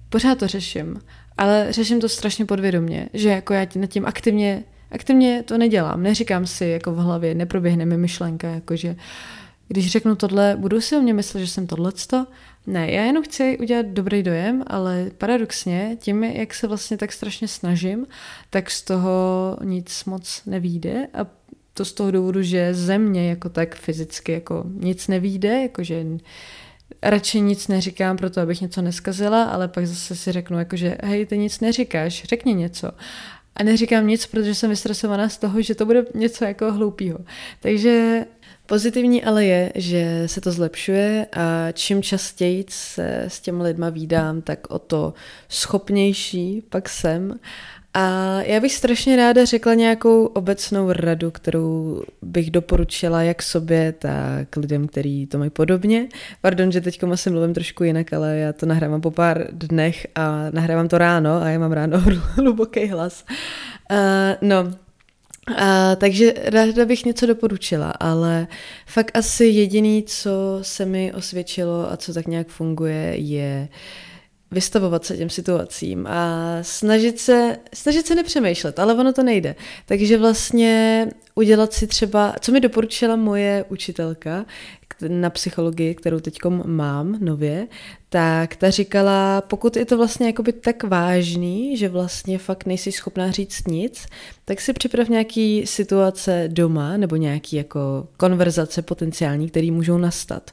pořád 0.10 0.38
to 0.38 0.48
řeším, 0.48 1.00
ale 1.38 1.68
řeším 1.70 2.02
to 2.02 2.10
strašně 2.10 2.46
podvědomě, 2.46 3.10
že 3.14 3.30
jako 3.30 3.54
já 3.54 3.68
nad 3.76 3.90
tím 3.90 4.06
aktivně 4.06 4.64
Aktivně 4.92 5.44
to 5.44 5.58
nedělám, 5.58 6.04
neříkám 6.04 6.48
si 6.48 6.66
jako 6.66 6.92
v 6.92 6.98
hlavě, 6.98 7.36
neproběhne 7.36 7.86
mi 7.86 7.98
myšlenka, 7.98 8.48
jakože 8.48 8.96
když 9.68 9.92
řeknu 9.92 10.16
tohle, 10.16 10.56
budu 10.60 10.82
si 10.82 10.96
o 10.96 11.02
mě 11.02 11.14
myslet, 11.14 11.42
že 11.42 11.48
jsem 11.48 11.68
tohleto? 11.68 12.26
Ne, 12.68 12.92
já 12.92 13.04
jenom 13.04 13.24
chci 13.24 13.58
udělat 13.58 13.86
dobrý 13.86 14.24
dojem, 14.24 14.64
ale 14.68 15.12
paradoxně, 15.18 15.98
tím, 16.00 16.24
jak 16.24 16.54
se 16.54 16.68
vlastně 16.68 16.98
tak 16.98 17.12
strašně 17.12 17.48
snažím, 17.48 18.08
tak 18.50 18.72
z 18.72 18.82
toho 18.82 19.58
nic 19.64 20.06
moc 20.06 20.42
nevíde 20.46 21.08
a 21.14 21.26
to 21.80 21.86
z 21.86 21.94
toho 21.94 22.12
důvodu, 22.12 22.42
že 22.42 22.74
ze 22.74 22.98
mě 22.98 23.30
jako 23.30 23.50
tak 23.50 23.76
fyzicky 23.76 24.32
jako 24.32 24.64
nic 24.74 25.08
nevíde, 25.08 25.62
jakože 25.62 26.06
radši 27.04 27.42
nic 27.42 27.68
neříkám 27.68 28.18
proto, 28.18 28.42
abych 28.42 28.62
něco 28.62 28.82
neskazila, 28.82 29.44
ale 29.44 29.68
pak 29.68 29.88
zase 29.88 30.16
si 30.16 30.32
řeknu, 30.32 30.60
jakože 30.60 30.98
hej, 31.04 31.26
ty 31.26 31.38
nic 31.38 31.60
neříkáš, 31.60 32.24
řekni 32.24 32.54
něco. 32.54 32.92
A 33.56 33.64
neříkám 33.64 34.08
nic, 34.08 34.26
protože 34.26 34.56
jsem 34.56 34.70
vystresovaná 34.70 35.30
z 35.30 35.38
toho, 35.38 35.62
že 35.62 35.76
to 35.76 35.86
bude 35.86 36.06
něco 36.16 36.46
jako 36.46 36.72
hloupýho. 36.74 37.20
Takže 37.60 38.26
Pozitivní 38.66 39.24
ale 39.24 39.46
je, 39.46 39.72
že 39.76 40.24
se 40.26 40.42
to 40.42 40.52
zlepšuje 40.52 41.28
a 41.34 41.72
čím 41.72 42.04
častěji 42.04 42.66
se 42.70 43.24
s 43.28 43.40
těmi 43.40 43.64
lidma 43.64 43.90
vídám, 43.90 44.42
tak 44.42 44.60
o 44.70 44.80
to 44.80 45.14
schopnější 45.50 46.64
pak 46.70 46.90
jsem 46.90 47.40
a 47.94 48.40
já 48.42 48.60
bych 48.60 48.74
strašně 48.74 49.16
ráda 49.16 49.46
řekla 49.46 49.74
nějakou 49.74 50.26
obecnou 50.26 50.92
radu, 50.92 51.32
kterou 51.32 52.02
bych 52.22 52.52
doporučila 52.52 53.24
jak 53.24 53.44
sobě, 53.44 53.92
tak 53.92 54.58
lidem, 54.58 54.88
kteří 54.88 55.28
to 55.28 55.38
mají 55.38 55.50
podobně. 55.50 56.08
Pardon, 56.42 56.72
že 56.72 56.82
teď 56.82 57.04
asi 57.04 57.30
mluvím 57.30 57.54
trošku 57.54 57.84
jinak, 57.84 58.14
ale 58.14 58.38
já 58.38 58.54
to 58.54 58.66
nahrávám 58.66 59.02
po 59.02 59.12
pár 59.12 59.48
dnech 59.52 60.08
a 60.16 60.50
nahrávám 60.52 60.88
to 60.88 60.98
ráno 60.98 61.42
a 61.42 61.50
já 61.50 61.60
mám 61.60 61.72
ráno 61.72 62.00
hluboký 62.36 62.88
hlas. 62.88 63.26
Uh, 63.92 63.98
no, 64.42 64.64
uh, 64.64 65.56
takže 65.98 66.34
ráda 66.46 66.86
bych 66.86 67.06
něco 67.06 67.26
doporučila, 67.26 67.92
ale 67.92 68.48
fakt 68.86 69.12
asi 69.18 69.46
jediný, 69.46 70.04
co 70.04 70.60
se 70.62 70.86
mi 70.86 71.14
osvědčilo 71.14 71.92
a 71.92 71.98
co 71.98 72.14
tak 72.14 72.28
nějak 72.28 72.48
funguje, 72.48 73.14
je 73.18 73.68
uh, 73.72 73.76
vystavovat 74.52 75.06
se 75.06 75.18
těm 75.18 75.30
situacím 75.30 76.08
a 76.08 76.58
snažit 76.62 77.20
se, 77.20 77.58
snažit 77.74 78.08
se 78.08 78.16
nepřemýšlet, 78.16 78.80
ale 78.80 78.94
ono 78.94 79.14
to 79.14 79.24
nejde. 79.24 79.56
Takže 79.86 80.18
vlastně 80.18 81.08
udělat 81.36 81.74
si 81.74 81.88
třeba, 81.88 82.36
co 82.40 82.52
mi 82.52 82.60
doporučila 82.60 83.16
moje 83.16 83.66
učitelka 83.70 84.46
na 85.08 85.30
psychologii, 85.30 85.96
kterou 85.96 86.20
teď 86.20 86.38
mám 86.66 87.18
nově, 87.20 87.68
tak 88.10 88.56
ta 88.56 88.70
říkala, 88.70 89.42
pokud 89.42 89.76
je 89.76 89.86
to 89.86 89.98
vlastně 89.98 90.28
jakoby 90.28 90.54
tak 90.54 90.84
vážný, 90.84 91.78
že 91.78 91.90
vlastně 91.90 92.38
fakt 92.38 92.66
nejsi 92.66 92.92
schopná 92.92 93.32
říct 93.32 93.68
nic, 93.68 94.06
tak 94.46 94.62
si 94.62 94.74
připrav 94.74 95.10
nějaký 95.10 95.68
situace 95.68 96.44
doma 96.48 96.98
nebo 96.98 97.16
nějaký 97.16 97.56
jako 97.56 98.08
konverzace 98.18 98.82
potenciální, 98.82 99.50
které 99.50 99.72
můžou 99.72 99.98
nastat. 99.98 100.52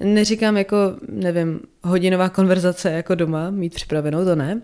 Neříkám 0.00 0.56
jako, 0.56 0.76
nevím, 1.08 1.60
hodinová 1.84 2.28
konverzace 2.28 2.90
jako 2.90 3.14
doma, 3.14 3.50
mít 3.50 3.74
připravenou, 3.74 4.24
to 4.24 4.36
ne, 4.36 4.60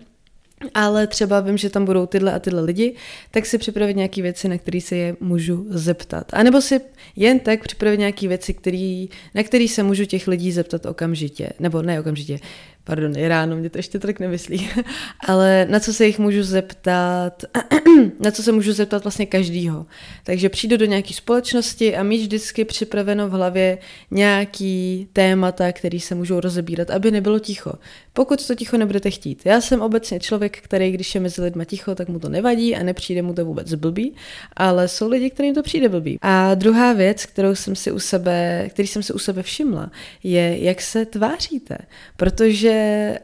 ale 0.73 1.07
třeba 1.07 1.39
vím, 1.39 1.57
že 1.57 1.69
tam 1.69 1.85
budou 1.85 2.05
tyhle 2.05 2.33
a 2.33 2.39
tyhle 2.39 2.61
lidi, 2.61 2.95
tak 3.31 3.45
si 3.45 3.57
připravit 3.57 3.95
nějaké 3.95 4.21
věci, 4.21 4.47
na 4.47 4.57
které 4.57 4.81
se 4.81 4.95
je 4.95 5.15
můžu 5.19 5.65
zeptat. 5.69 6.27
A 6.33 6.43
nebo 6.43 6.61
si 6.61 6.81
jen 7.15 7.39
tak 7.39 7.63
připravit 7.63 7.97
nějaké 7.97 8.27
věci, 8.27 8.53
který, 8.53 9.09
na 9.35 9.43
které 9.43 9.67
se 9.67 9.83
můžu 9.83 10.05
těch 10.05 10.27
lidí 10.27 10.51
zeptat 10.51 10.85
okamžitě. 10.85 11.49
Nebo 11.59 11.81
ne 11.81 11.99
okamžitě, 11.99 12.39
pardon, 12.83 13.15
je 13.15 13.29
ráno, 13.29 13.55
mě 13.55 13.69
to 13.69 13.77
ještě 13.77 13.99
tak 13.99 14.19
nemyslí, 14.19 14.69
ale 15.27 15.67
na 15.69 15.79
co 15.79 15.93
se 15.93 16.05
jich 16.05 16.19
můžu 16.19 16.43
zeptat, 16.43 17.43
na 18.19 18.31
co 18.31 18.43
se 18.43 18.51
můžu 18.51 18.73
zeptat 18.73 19.03
vlastně 19.03 19.25
každýho. 19.25 19.85
Takže 20.23 20.49
přijdu 20.49 20.77
do 20.77 20.85
nějaké 20.85 21.13
společnosti 21.13 21.95
a 21.95 22.03
mít 22.03 22.21
vždycky 22.21 22.65
připraveno 22.65 23.27
v 23.27 23.31
hlavě 23.31 23.77
nějaký 24.11 25.07
témata, 25.13 25.71
který 25.71 25.99
se 25.99 26.15
můžou 26.15 26.39
rozebírat, 26.39 26.89
aby 26.89 27.11
nebylo 27.11 27.39
ticho. 27.39 27.73
Pokud 28.15 28.47
to 28.47 28.55
ticho 28.55 28.77
nebudete 28.77 29.11
chtít. 29.11 29.41
Já 29.45 29.61
jsem 29.61 29.81
obecně 29.81 30.19
člověk, 30.19 30.57
který, 30.61 30.91
když 30.91 31.15
je 31.15 31.21
mezi 31.21 31.41
lidma 31.41 31.65
ticho, 31.65 31.95
tak 31.95 32.09
mu 32.09 32.19
to 32.19 32.29
nevadí 32.29 32.75
a 32.75 32.83
nepřijde 32.83 33.21
mu 33.21 33.33
to 33.33 33.45
vůbec 33.45 33.73
blbý, 33.73 34.15
ale 34.55 34.87
jsou 34.87 35.09
lidi, 35.09 35.29
kterým 35.29 35.55
to 35.55 35.63
přijde 35.63 35.89
blbý. 35.89 36.17
A 36.21 36.55
druhá 36.55 36.93
věc, 36.93 37.25
kterou 37.25 37.55
jsem 37.55 37.75
si 37.75 37.91
u 37.91 37.99
sebe, 37.99 38.67
který 38.69 38.87
jsem 38.87 39.03
si 39.03 39.13
u 39.13 39.19
sebe 39.19 39.43
všimla, 39.43 39.91
je, 40.23 40.63
jak 40.63 40.81
se 40.81 41.05
tváříte. 41.05 41.77
Protože 42.17 43.17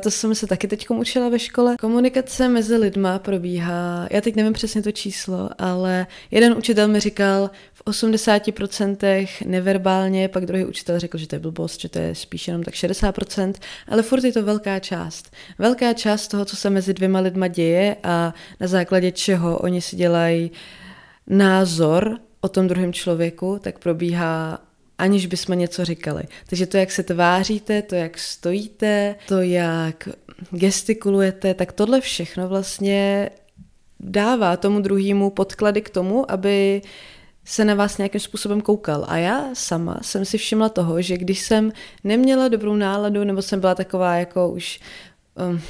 to 0.00 0.10
jsem 0.10 0.34
se 0.34 0.46
taky 0.46 0.68
teď 0.68 0.90
učila 0.90 1.28
ve 1.28 1.38
škole. 1.38 1.76
Komunikace 1.80 2.48
mezi 2.48 2.76
lidma 2.76 3.18
probíhá, 3.18 4.08
já 4.10 4.20
teď 4.20 4.36
nevím 4.36 4.52
přesně 4.52 4.82
to 4.82 4.92
číslo, 4.92 5.50
ale 5.58 6.06
jeden 6.30 6.52
učitel 6.58 6.88
mi 6.88 7.00
říkal 7.00 7.50
v 7.72 7.84
80% 7.84 9.28
neverbálně, 9.46 10.28
pak 10.28 10.46
druhý 10.46 10.64
učitel 10.64 10.98
řekl, 10.98 11.18
že 11.18 11.26
to 11.26 11.34
je 11.34 11.40
blbost, 11.40 11.80
že 11.80 11.88
to 11.88 11.98
je 11.98 12.14
spíš 12.14 12.48
jenom 12.48 12.62
tak 12.62 12.74
60%, 12.74 13.52
ale 13.88 14.02
furt 14.02 14.24
je 14.24 14.32
to 14.32 14.42
velká 14.42 14.78
část. 14.78 15.30
Velká 15.58 15.92
část 15.92 16.28
toho, 16.28 16.44
co 16.44 16.56
se 16.56 16.70
mezi 16.70 16.94
dvěma 16.94 17.20
lidma 17.20 17.48
děje 17.48 17.96
a 18.02 18.34
na 18.60 18.66
základě 18.66 19.12
čeho 19.12 19.58
oni 19.58 19.80
si 19.80 19.96
dělají 19.96 20.50
názor 21.26 22.18
o 22.40 22.48
tom 22.48 22.68
druhém 22.68 22.92
člověku, 22.92 23.58
tak 23.62 23.78
probíhá 23.78 24.58
aniž 25.02 25.26
bychom 25.26 25.58
něco 25.58 25.84
říkali. 25.84 26.22
Takže 26.46 26.66
to, 26.66 26.76
jak 26.76 26.90
se 26.92 27.02
tváříte, 27.02 27.82
to, 27.82 27.94
jak 27.94 28.18
stojíte, 28.18 29.14
to, 29.28 29.40
jak 29.40 30.08
gestikulujete, 30.50 31.54
tak 31.54 31.72
tohle 31.72 32.00
všechno 32.00 32.48
vlastně 32.48 33.30
dává 34.00 34.56
tomu 34.56 34.80
druhému 34.80 35.30
podklady 35.30 35.82
k 35.82 35.90
tomu, 35.90 36.30
aby 36.30 36.82
se 37.44 37.64
na 37.64 37.74
vás 37.74 37.98
nějakým 37.98 38.20
způsobem 38.20 38.60
koukal. 38.60 39.04
A 39.08 39.16
já 39.16 39.50
sama 39.54 39.98
jsem 40.02 40.24
si 40.24 40.38
všimla 40.38 40.68
toho, 40.68 41.02
že 41.02 41.18
když 41.18 41.40
jsem 41.40 41.72
neměla 42.04 42.48
dobrou 42.48 42.76
náladu, 42.76 43.24
nebo 43.24 43.42
jsem 43.42 43.60
byla 43.60 43.74
taková 43.74 44.14
jako 44.16 44.48
už 44.48 44.80
um, 45.34 45.60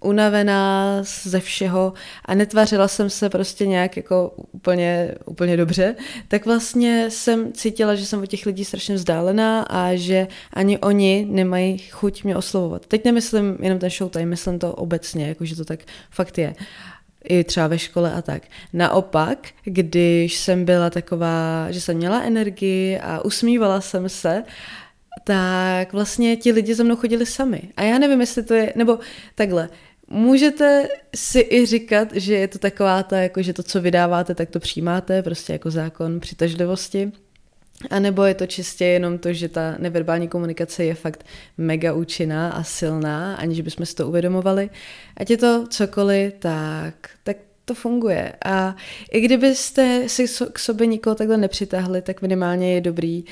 unavená 0.00 0.98
ze 1.02 1.40
všeho 1.40 1.92
a 2.24 2.34
netvařila 2.34 2.88
jsem 2.88 3.10
se 3.10 3.30
prostě 3.30 3.66
nějak 3.66 3.96
jako 3.96 4.34
úplně, 4.52 5.14
úplně 5.24 5.56
dobře, 5.56 5.94
tak 6.28 6.46
vlastně 6.46 7.10
jsem 7.10 7.52
cítila, 7.52 7.94
že 7.94 8.06
jsem 8.06 8.22
od 8.22 8.26
těch 8.26 8.46
lidí 8.46 8.64
strašně 8.64 8.94
vzdálená 8.94 9.62
a 9.62 9.94
že 9.94 10.26
ani 10.52 10.78
oni 10.78 11.26
nemají 11.30 11.78
chuť 11.78 12.24
mě 12.24 12.36
oslovovat. 12.36 12.86
Teď 12.86 13.04
nemyslím 13.04 13.56
jenom 13.60 13.78
ten 13.78 13.90
showtime, 13.90 14.26
myslím 14.26 14.58
to 14.58 14.72
obecně, 14.72 15.28
jako 15.28 15.44
že 15.44 15.56
to 15.56 15.64
tak 15.64 15.80
fakt 16.10 16.38
je 16.38 16.54
i 17.24 17.44
třeba 17.44 17.66
ve 17.66 17.78
škole 17.78 18.12
a 18.12 18.22
tak. 18.22 18.42
Naopak, 18.72 19.38
když 19.64 20.36
jsem 20.36 20.64
byla 20.64 20.90
taková, 20.90 21.66
že 21.70 21.80
jsem 21.80 21.96
měla 21.96 22.22
energii 22.22 22.98
a 22.98 23.24
usmívala 23.24 23.80
jsem 23.80 24.08
se, 24.08 24.44
tak 25.24 25.92
vlastně 25.92 26.36
ti 26.36 26.52
lidi 26.52 26.74
za 26.74 26.84
mnou 26.84 26.96
chodili 26.96 27.26
sami. 27.26 27.62
A 27.76 27.82
já 27.82 27.98
nevím, 27.98 28.20
jestli 28.20 28.42
to 28.42 28.54
je, 28.54 28.72
nebo 28.76 28.98
takhle, 29.34 29.68
můžete 30.08 30.88
si 31.14 31.46
i 31.50 31.66
říkat, 31.66 32.08
že 32.12 32.34
je 32.34 32.48
to 32.48 32.58
taková 32.58 33.02
ta, 33.02 33.18
jako 33.18 33.42
že 33.42 33.52
to, 33.52 33.62
co 33.62 33.80
vydáváte, 33.80 34.34
tak 34.34 34.50
to 34.50 34.60
přijímáte, 34.60 35.22
prostě 35.22 35.52
jako 35.52 35.70
zákon 35.70 36.20
přitažlivosti. 36.20 37.12
A 37.90 37.98
nebo 37.98 38.24
je 38.24 38.34
to 38.34 38.46
čistě 38.46 38.84
jenom 38.84 39.18
to, 39.18 39.32
že 39.32 39.48
ta 39.48 39.74
neverbální 39.78 40.28
komunikace 40.28 40.84
je 40.84 40.94
fakt 40.94 41.26
mega 41.58 41.92
účinná 41.92 42.50
a 42.50 42.62
silná, 42.62 43.36
aniž 43.36 43.60
bychom 43.60 43.86
si 43.86 43.94
to 43.94 44.08
uvědomovali. 44.08 44.70
Ať 45.16 45.30
je 45.30 45.36
to 45.36 45.66
cokoliv, 45.68 46.32
tak, 46.38 46.94
tak 47.24 47.36
to 47.64 47.74
funguje. 47.74 48.32
A 48.44 48.76
i 49.12 49.20
kdybyste 49.20 50.08
si 50.08 50.26
k 50.52 50.58
sobě 50.58 50.86
nikoho 50.86 51.14
takhle 51.14 51.36
nepřitáhli, 51.36 52.02
tak 52.02 52.22
minimálně 52.22 52.74
je 52.74 52.80
dobrý 52.80 53.24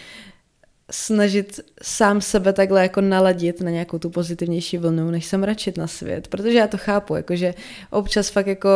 snažit 0.93 1.61
sám 1.83 2.21
sebe 2.21 2.53
takhle 2.53 2.83
jako 2.83 3.01
naladit 3.01 3.61
na 3.61 3.71
nějakou 3.71 3.99
tu 3.99 4.11
pozitivnější 4.11 4.79
vlnu, 4.79 5.11
než 5.11 5.25
se 5.25 5.37
mračit 5.37 5.79
na 5.79 5.87
svět. 5.87 6.29
Protože 6.29 6.59
já 6.59 6.67
to 6.67 6.79
chápu, 6.79 7.15
jakože 7.15 7.55
občas 7.91 8.29
fakt 8.29 8.47
jako 8.47 8.69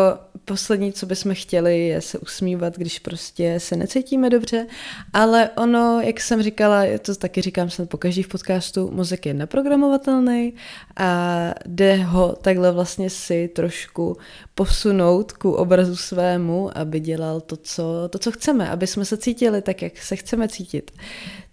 poslední, 0.44 0.92
co 0.92 1.06
bychom 1.06 1.35
chtěli, 1.35 1.87
je 1.87 2.00
se 2.00 2.18
usmívat, 2.18 2.76
když 2.78 2.99
prostě 2.99 3.61
se 3.61 3.76
necítíme 3.76 4.30
dobře, 4.30 4.66
ale 5.12 5.50
ono, 5.56 6.00
jak 6.00 6.20
jsem 6.20 6.42
říkala, 6.42 6.82
to 7.02 7.14
taky 7.14 7.42
říkám 7.42 7.70
jsem 7.70 7.87
po 7.87 7.96
každý 7.96 8.23
v 8.23 8.28
podcastu, 8.28 8.90
mozek 8.90 9.26
je 9.26 9.35
naprogramovatelný 9.35 10.54
a 10.96 11.52
jde 11.66 11.96
ho 11.96 12.37
takhle 12.42 12.73
vlastně 12.73 13.11
si 13.11 13.49
trošku 13.49 14.16
posunout 14.54 15.32
ku 15.32 15.52
obrazu 15.52 15.96
svému, 15.96 16.78
aby 16.78 17.00
dělal 17.00 17.40
to, 17.40 17.56
co, 17.56 18.08
to, 18.11 18.18
co 18.18 18.32
chceme, 18.32 18.70
aby 18.70 18.87
jsme 18.87 19.04
se 19.04 19.16
cítili 19.16 19.62
tak, 19.62 19.82
jak 19.82 19.99
se 19.99 20.16
chceme 20.16 20.49
cítit. 20.49 20.90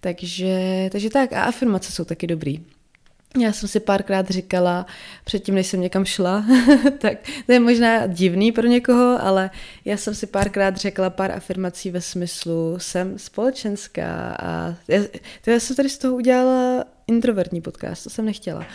Takže, 0.03 0.89
takže 0.91 1.10
tak, 1.10 1.33
a 1.33 1.43
afirmace 1.43 1.91
jsou 1.91 2.05
taky 2.05 2.27
dobrý. 2.27 2.65
Já 3.39 3.51
jsem 3.51 3.69
si 3.69 3.79
párkrát 3.79 4.29
říkala, 4.29 4.86
předtím, 5.24 5.55
než 5.55 5.67
jsem 5.67 5.81
někam 5.81 6.05
šla, 6.05 6.45
tak 6.98 7.17
to 7.45 7.51
je 7.51 7.60
možná 7.60 8.07
divný 8.07 8.51
pro 8.51 8.67
někoho, 8.67 9.17
ale 9.22 9.50
já 9.86 9.98
jsem 9.98 10.15
si 10.15 10.27
párkrát 10.27 10.77
řekla 10.77 11.10
pár 11.10 11.31
afirmací 11.31 11.91
ve 11.91 12.01
smyslu, 12.01 12.75
jsem 12.79 13.19
společenská 13.19 14.36
a 14.39 14.75
já, 14.88 15.01
já 15.48 15.60
jsem 15.60 15.75
tady 15.75 15.89
z 15.89 15.98
toho 15.98 16.15
udělala 16.15 16.86
introvertní 17.07 17.62
podcast, 17.62 18.03
to 18.03 18.10
jsem 18.10 18.25
nechtěla. 18.25 18.65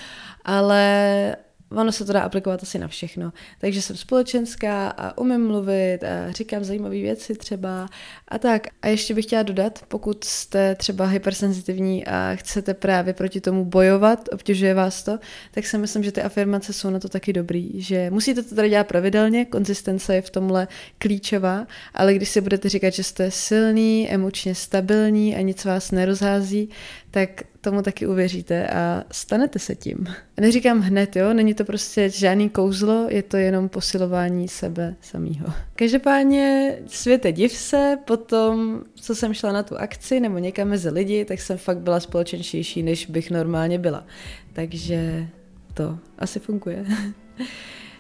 Ale 0.45 1.37
ono 1.71 1.93
se 1.93 2.05
to 2.05 2.13
dá 2.13 2.21
aplikovat 2.21 2.63
asi 2.63 2.79
na 2.79 2.89
všechno. 2.89 3.33
Takže 3.61 3.83
jsem 3.83 3.97
společenská 3.97 4.89
a 4.89 5.19
umím 5.19 5.47
mluvit 5.47 5.99
a 6.05 6.33
říkám 6.33 6.65
zajímavé 6.65 6.95
věci 6.95 7.35
třeba 7.35 7.89
a 8.29 8.39
tak. 8.39 8.67
A 8.83 8.89
ještě 8.89 9.15
bych 9.15 9.25
chtěla 9.25 9.43
dodat, 9.43 9.83
pokud 9.89 10.25
jste 10.25 10.75
třeba 10.75 11.07
hypersenzitivní 11.07 12.07
a 12.07 12.33
chcete 12.35 12.75
právě 12.75 13.15
proti 13.15 13.41
tomu 13.41 13.65
bojovat, 13.65 14.29
obtěžuje 14.33 14.75
vás 14.75 15.03
to, 15.03 15.19
tak 15.51 15.67
si 15.67 15.79
myslím, 15.79 16.03
že 16.03 16.13
ty 16.13 16.23
afirmace 16.23 16.73
jsou 16.73 16.91
na 16.91 16.99
to 16.99 17.09
taky 17.09 17.33
dobrý, 17.33 17.83
že 17.83 18.11
musíte 18.11 18.43
to 18.43 18.55
tady 18.55 18.69
dělat 18.69 18.87
pravidelně, 18.87 19.45
konzistence 19.45 20.15
je 20.15 20.23
v 20.23 20.31
tomhle 20.31 20.69
klíčová, 20.99 21.67
ale 21.95 22.15
když 22.15 22.29
si 22.29 22.41
budete 22.41 22.69
říkat, 22.69 22.91
že 22.91 23.03
jste 23.05 23.31
silný, 23.31 24.11
emočně 24.11 24.55
stabilní 24.55 25.37
a 25.37 25.41
nic 25.41 25.65
vás 25.65 25.91
nerozhází, 25.91 26.71
tak 27.11 27.43
tomu 27.61 27.83
taky 27.83 28.07
uvěříte 28.07 28.69
a 28.69 29.05
stanete 29.11 29.59
se 29.59 29.75
tím. 29.75 30.07
Neříkám 30.41 30.81
hned, 30.81 31.17
jo, 31.17 31.35
není 31.35 31.55
to 31.55 31.65
prostě 31.65 32.11
žádný 32.11 32.49
kouzlo, 32.49 33.07
je 33.09 33.23
to 33.23 33.37
jenom 33.37 33.69
posilování 33.69 34.49
sebe 34.49 34.97
samého. 35.01 35.47
Každopádně 35.75 36.77
světe 36.87 37.33
div 37.33 37.53
se, 37.53 37.99
potom, 38.05 38.83
co 38.95 39.15
jsem 39.15 39.35
šla 39.35 39.53
na 39.53 39.63
tu 39.63 39.77
akci 39.77 40.21
nebo 40.21 40.39
někam 40.39 40.69
mezi 40.69 40.91
lidi, 40.91 41.25
tak 41.25 41.41
jsem 41.41 41.59
fakt 41.59 41.79
byla 41.79 42.01
společenštější, 42.01 42.83
než 42.83 43.07
bych 43.07 43.31
normálně 43.31 43.79
byla. 43.79 44.05
Takže 44.53 45.27
to 45.75 45.99
asi 46.19 46.41
funguje. 46.41 46.85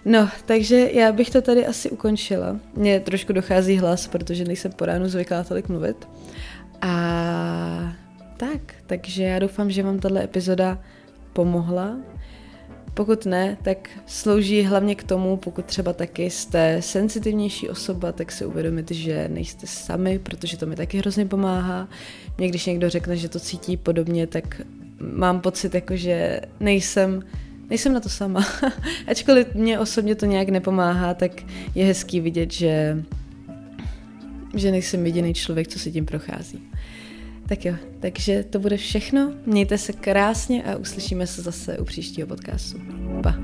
No, 0.05 0.29
takže 0.47 0.91
já 0.93 1.12
bych 1.12 1.31
to 1.31 1.43
tady 1.43 1.67
asi 1.67 1.91
ukončila. 1.91 2.57
Mně 2.75 3.00
trošku 3.00 3.33
dochází 3.33 3.79
hlas, 3.79 4.09
protože 4.09 4.45
nejsem 4.45 4.73
po 4.73 4.85
ránu 4.85 5.09
zvyklá 5.09 5.45
tolik 5.45 5.69
mluvit. 5.69 6.09
A 6.81 7.97
tak, 8.38 8.75
takže 8.87 9.23
já 9.23 9.38
doufám, 9.38 9.71
že 9.71 9.83
vám 9.83 9.99
tato 9.99 10.18
epizoda 10.18 10.78
pomohla. 11.33 11.97
Pokud 12.95 13.26
ne, 13.26 13.57
tak 13.62 13.90
slouží 14.07 14.62
hlavně 14.62 14.95
k 14.95 15.02
tomu, 15.02 15.37
pokud 15.37 15.64
třeba 15.64 15.92
taky 15.92 16.30
jste 16.30 16.83
sensitivnější 16.83 17.68
osoba, 17.68 18.12
tak 18.12 18.33
si 18.33 18.47
uvědomit, 18.47 18.90
že 18.90 19.28
nejste 19.28 19.66
sami, 19.66 20.18
protože 20.18 20.57
to 20.57 20.66
mi 20.66 20.76
taky 20.76 20.99
hrozně 20.99 21.26
pomáhá. 21.26 21.88
Mě 22.38 22.49
když 22.49 22.66
někdo 22.66 22.90
řekne, 22.90 23.16
že 23.16 23.28
to 23.28 23.40
cítí 23.40 23.76
podobně, 23.76 24.26
tak 24.26 24.61
mám 25.00 25.40
pocit, 25.40 25.75
jako 25.75 25.97
že 25.97 26.40
nejsem, 26.61 27.23
nejsem 27.71 27.92
na 27.92 28.00
to 28.00 28.09
sama. 28.09 28.47
Ačkoliv 29.07 29.54
mě 29.54 29.78
osobně 29.78 30.14
to 30.14 30.26
nějak 30.26 30.49
nepomáhá, 30.49 31.14
tak 31.14 31.33
je 31.75 31.85
hezký 31.85 32.21
vidět, 32.21 32.53
že, 32.53 33.05
že 34.55 34.70
nejsem 34.70 35.07
jediný 35.07 35.35
člověk, 35.35 35.68
co 35.68 35.79
si 35.79 35.92
tím 35.92 36.07
prochází. 36.07 36.67
Tak 37.48 37.64
jo, 37.64 37.74
takže 38.00 38.44
to 38.50 38.58
bude 38.58 38.76
všechno. 38.76 39.32
Mějte 39.46 39.78
se 39.78 39.92
krásně 39.92 40.64
a 40.64 40.76
uslyšíme 40.76 41.26
se 41.26 41.42
zase 41.42 41.78
u 41.78 41.84
příštího 41.84 42.28
podcastu. 42.28 42.78
Pa. 43.22 43.34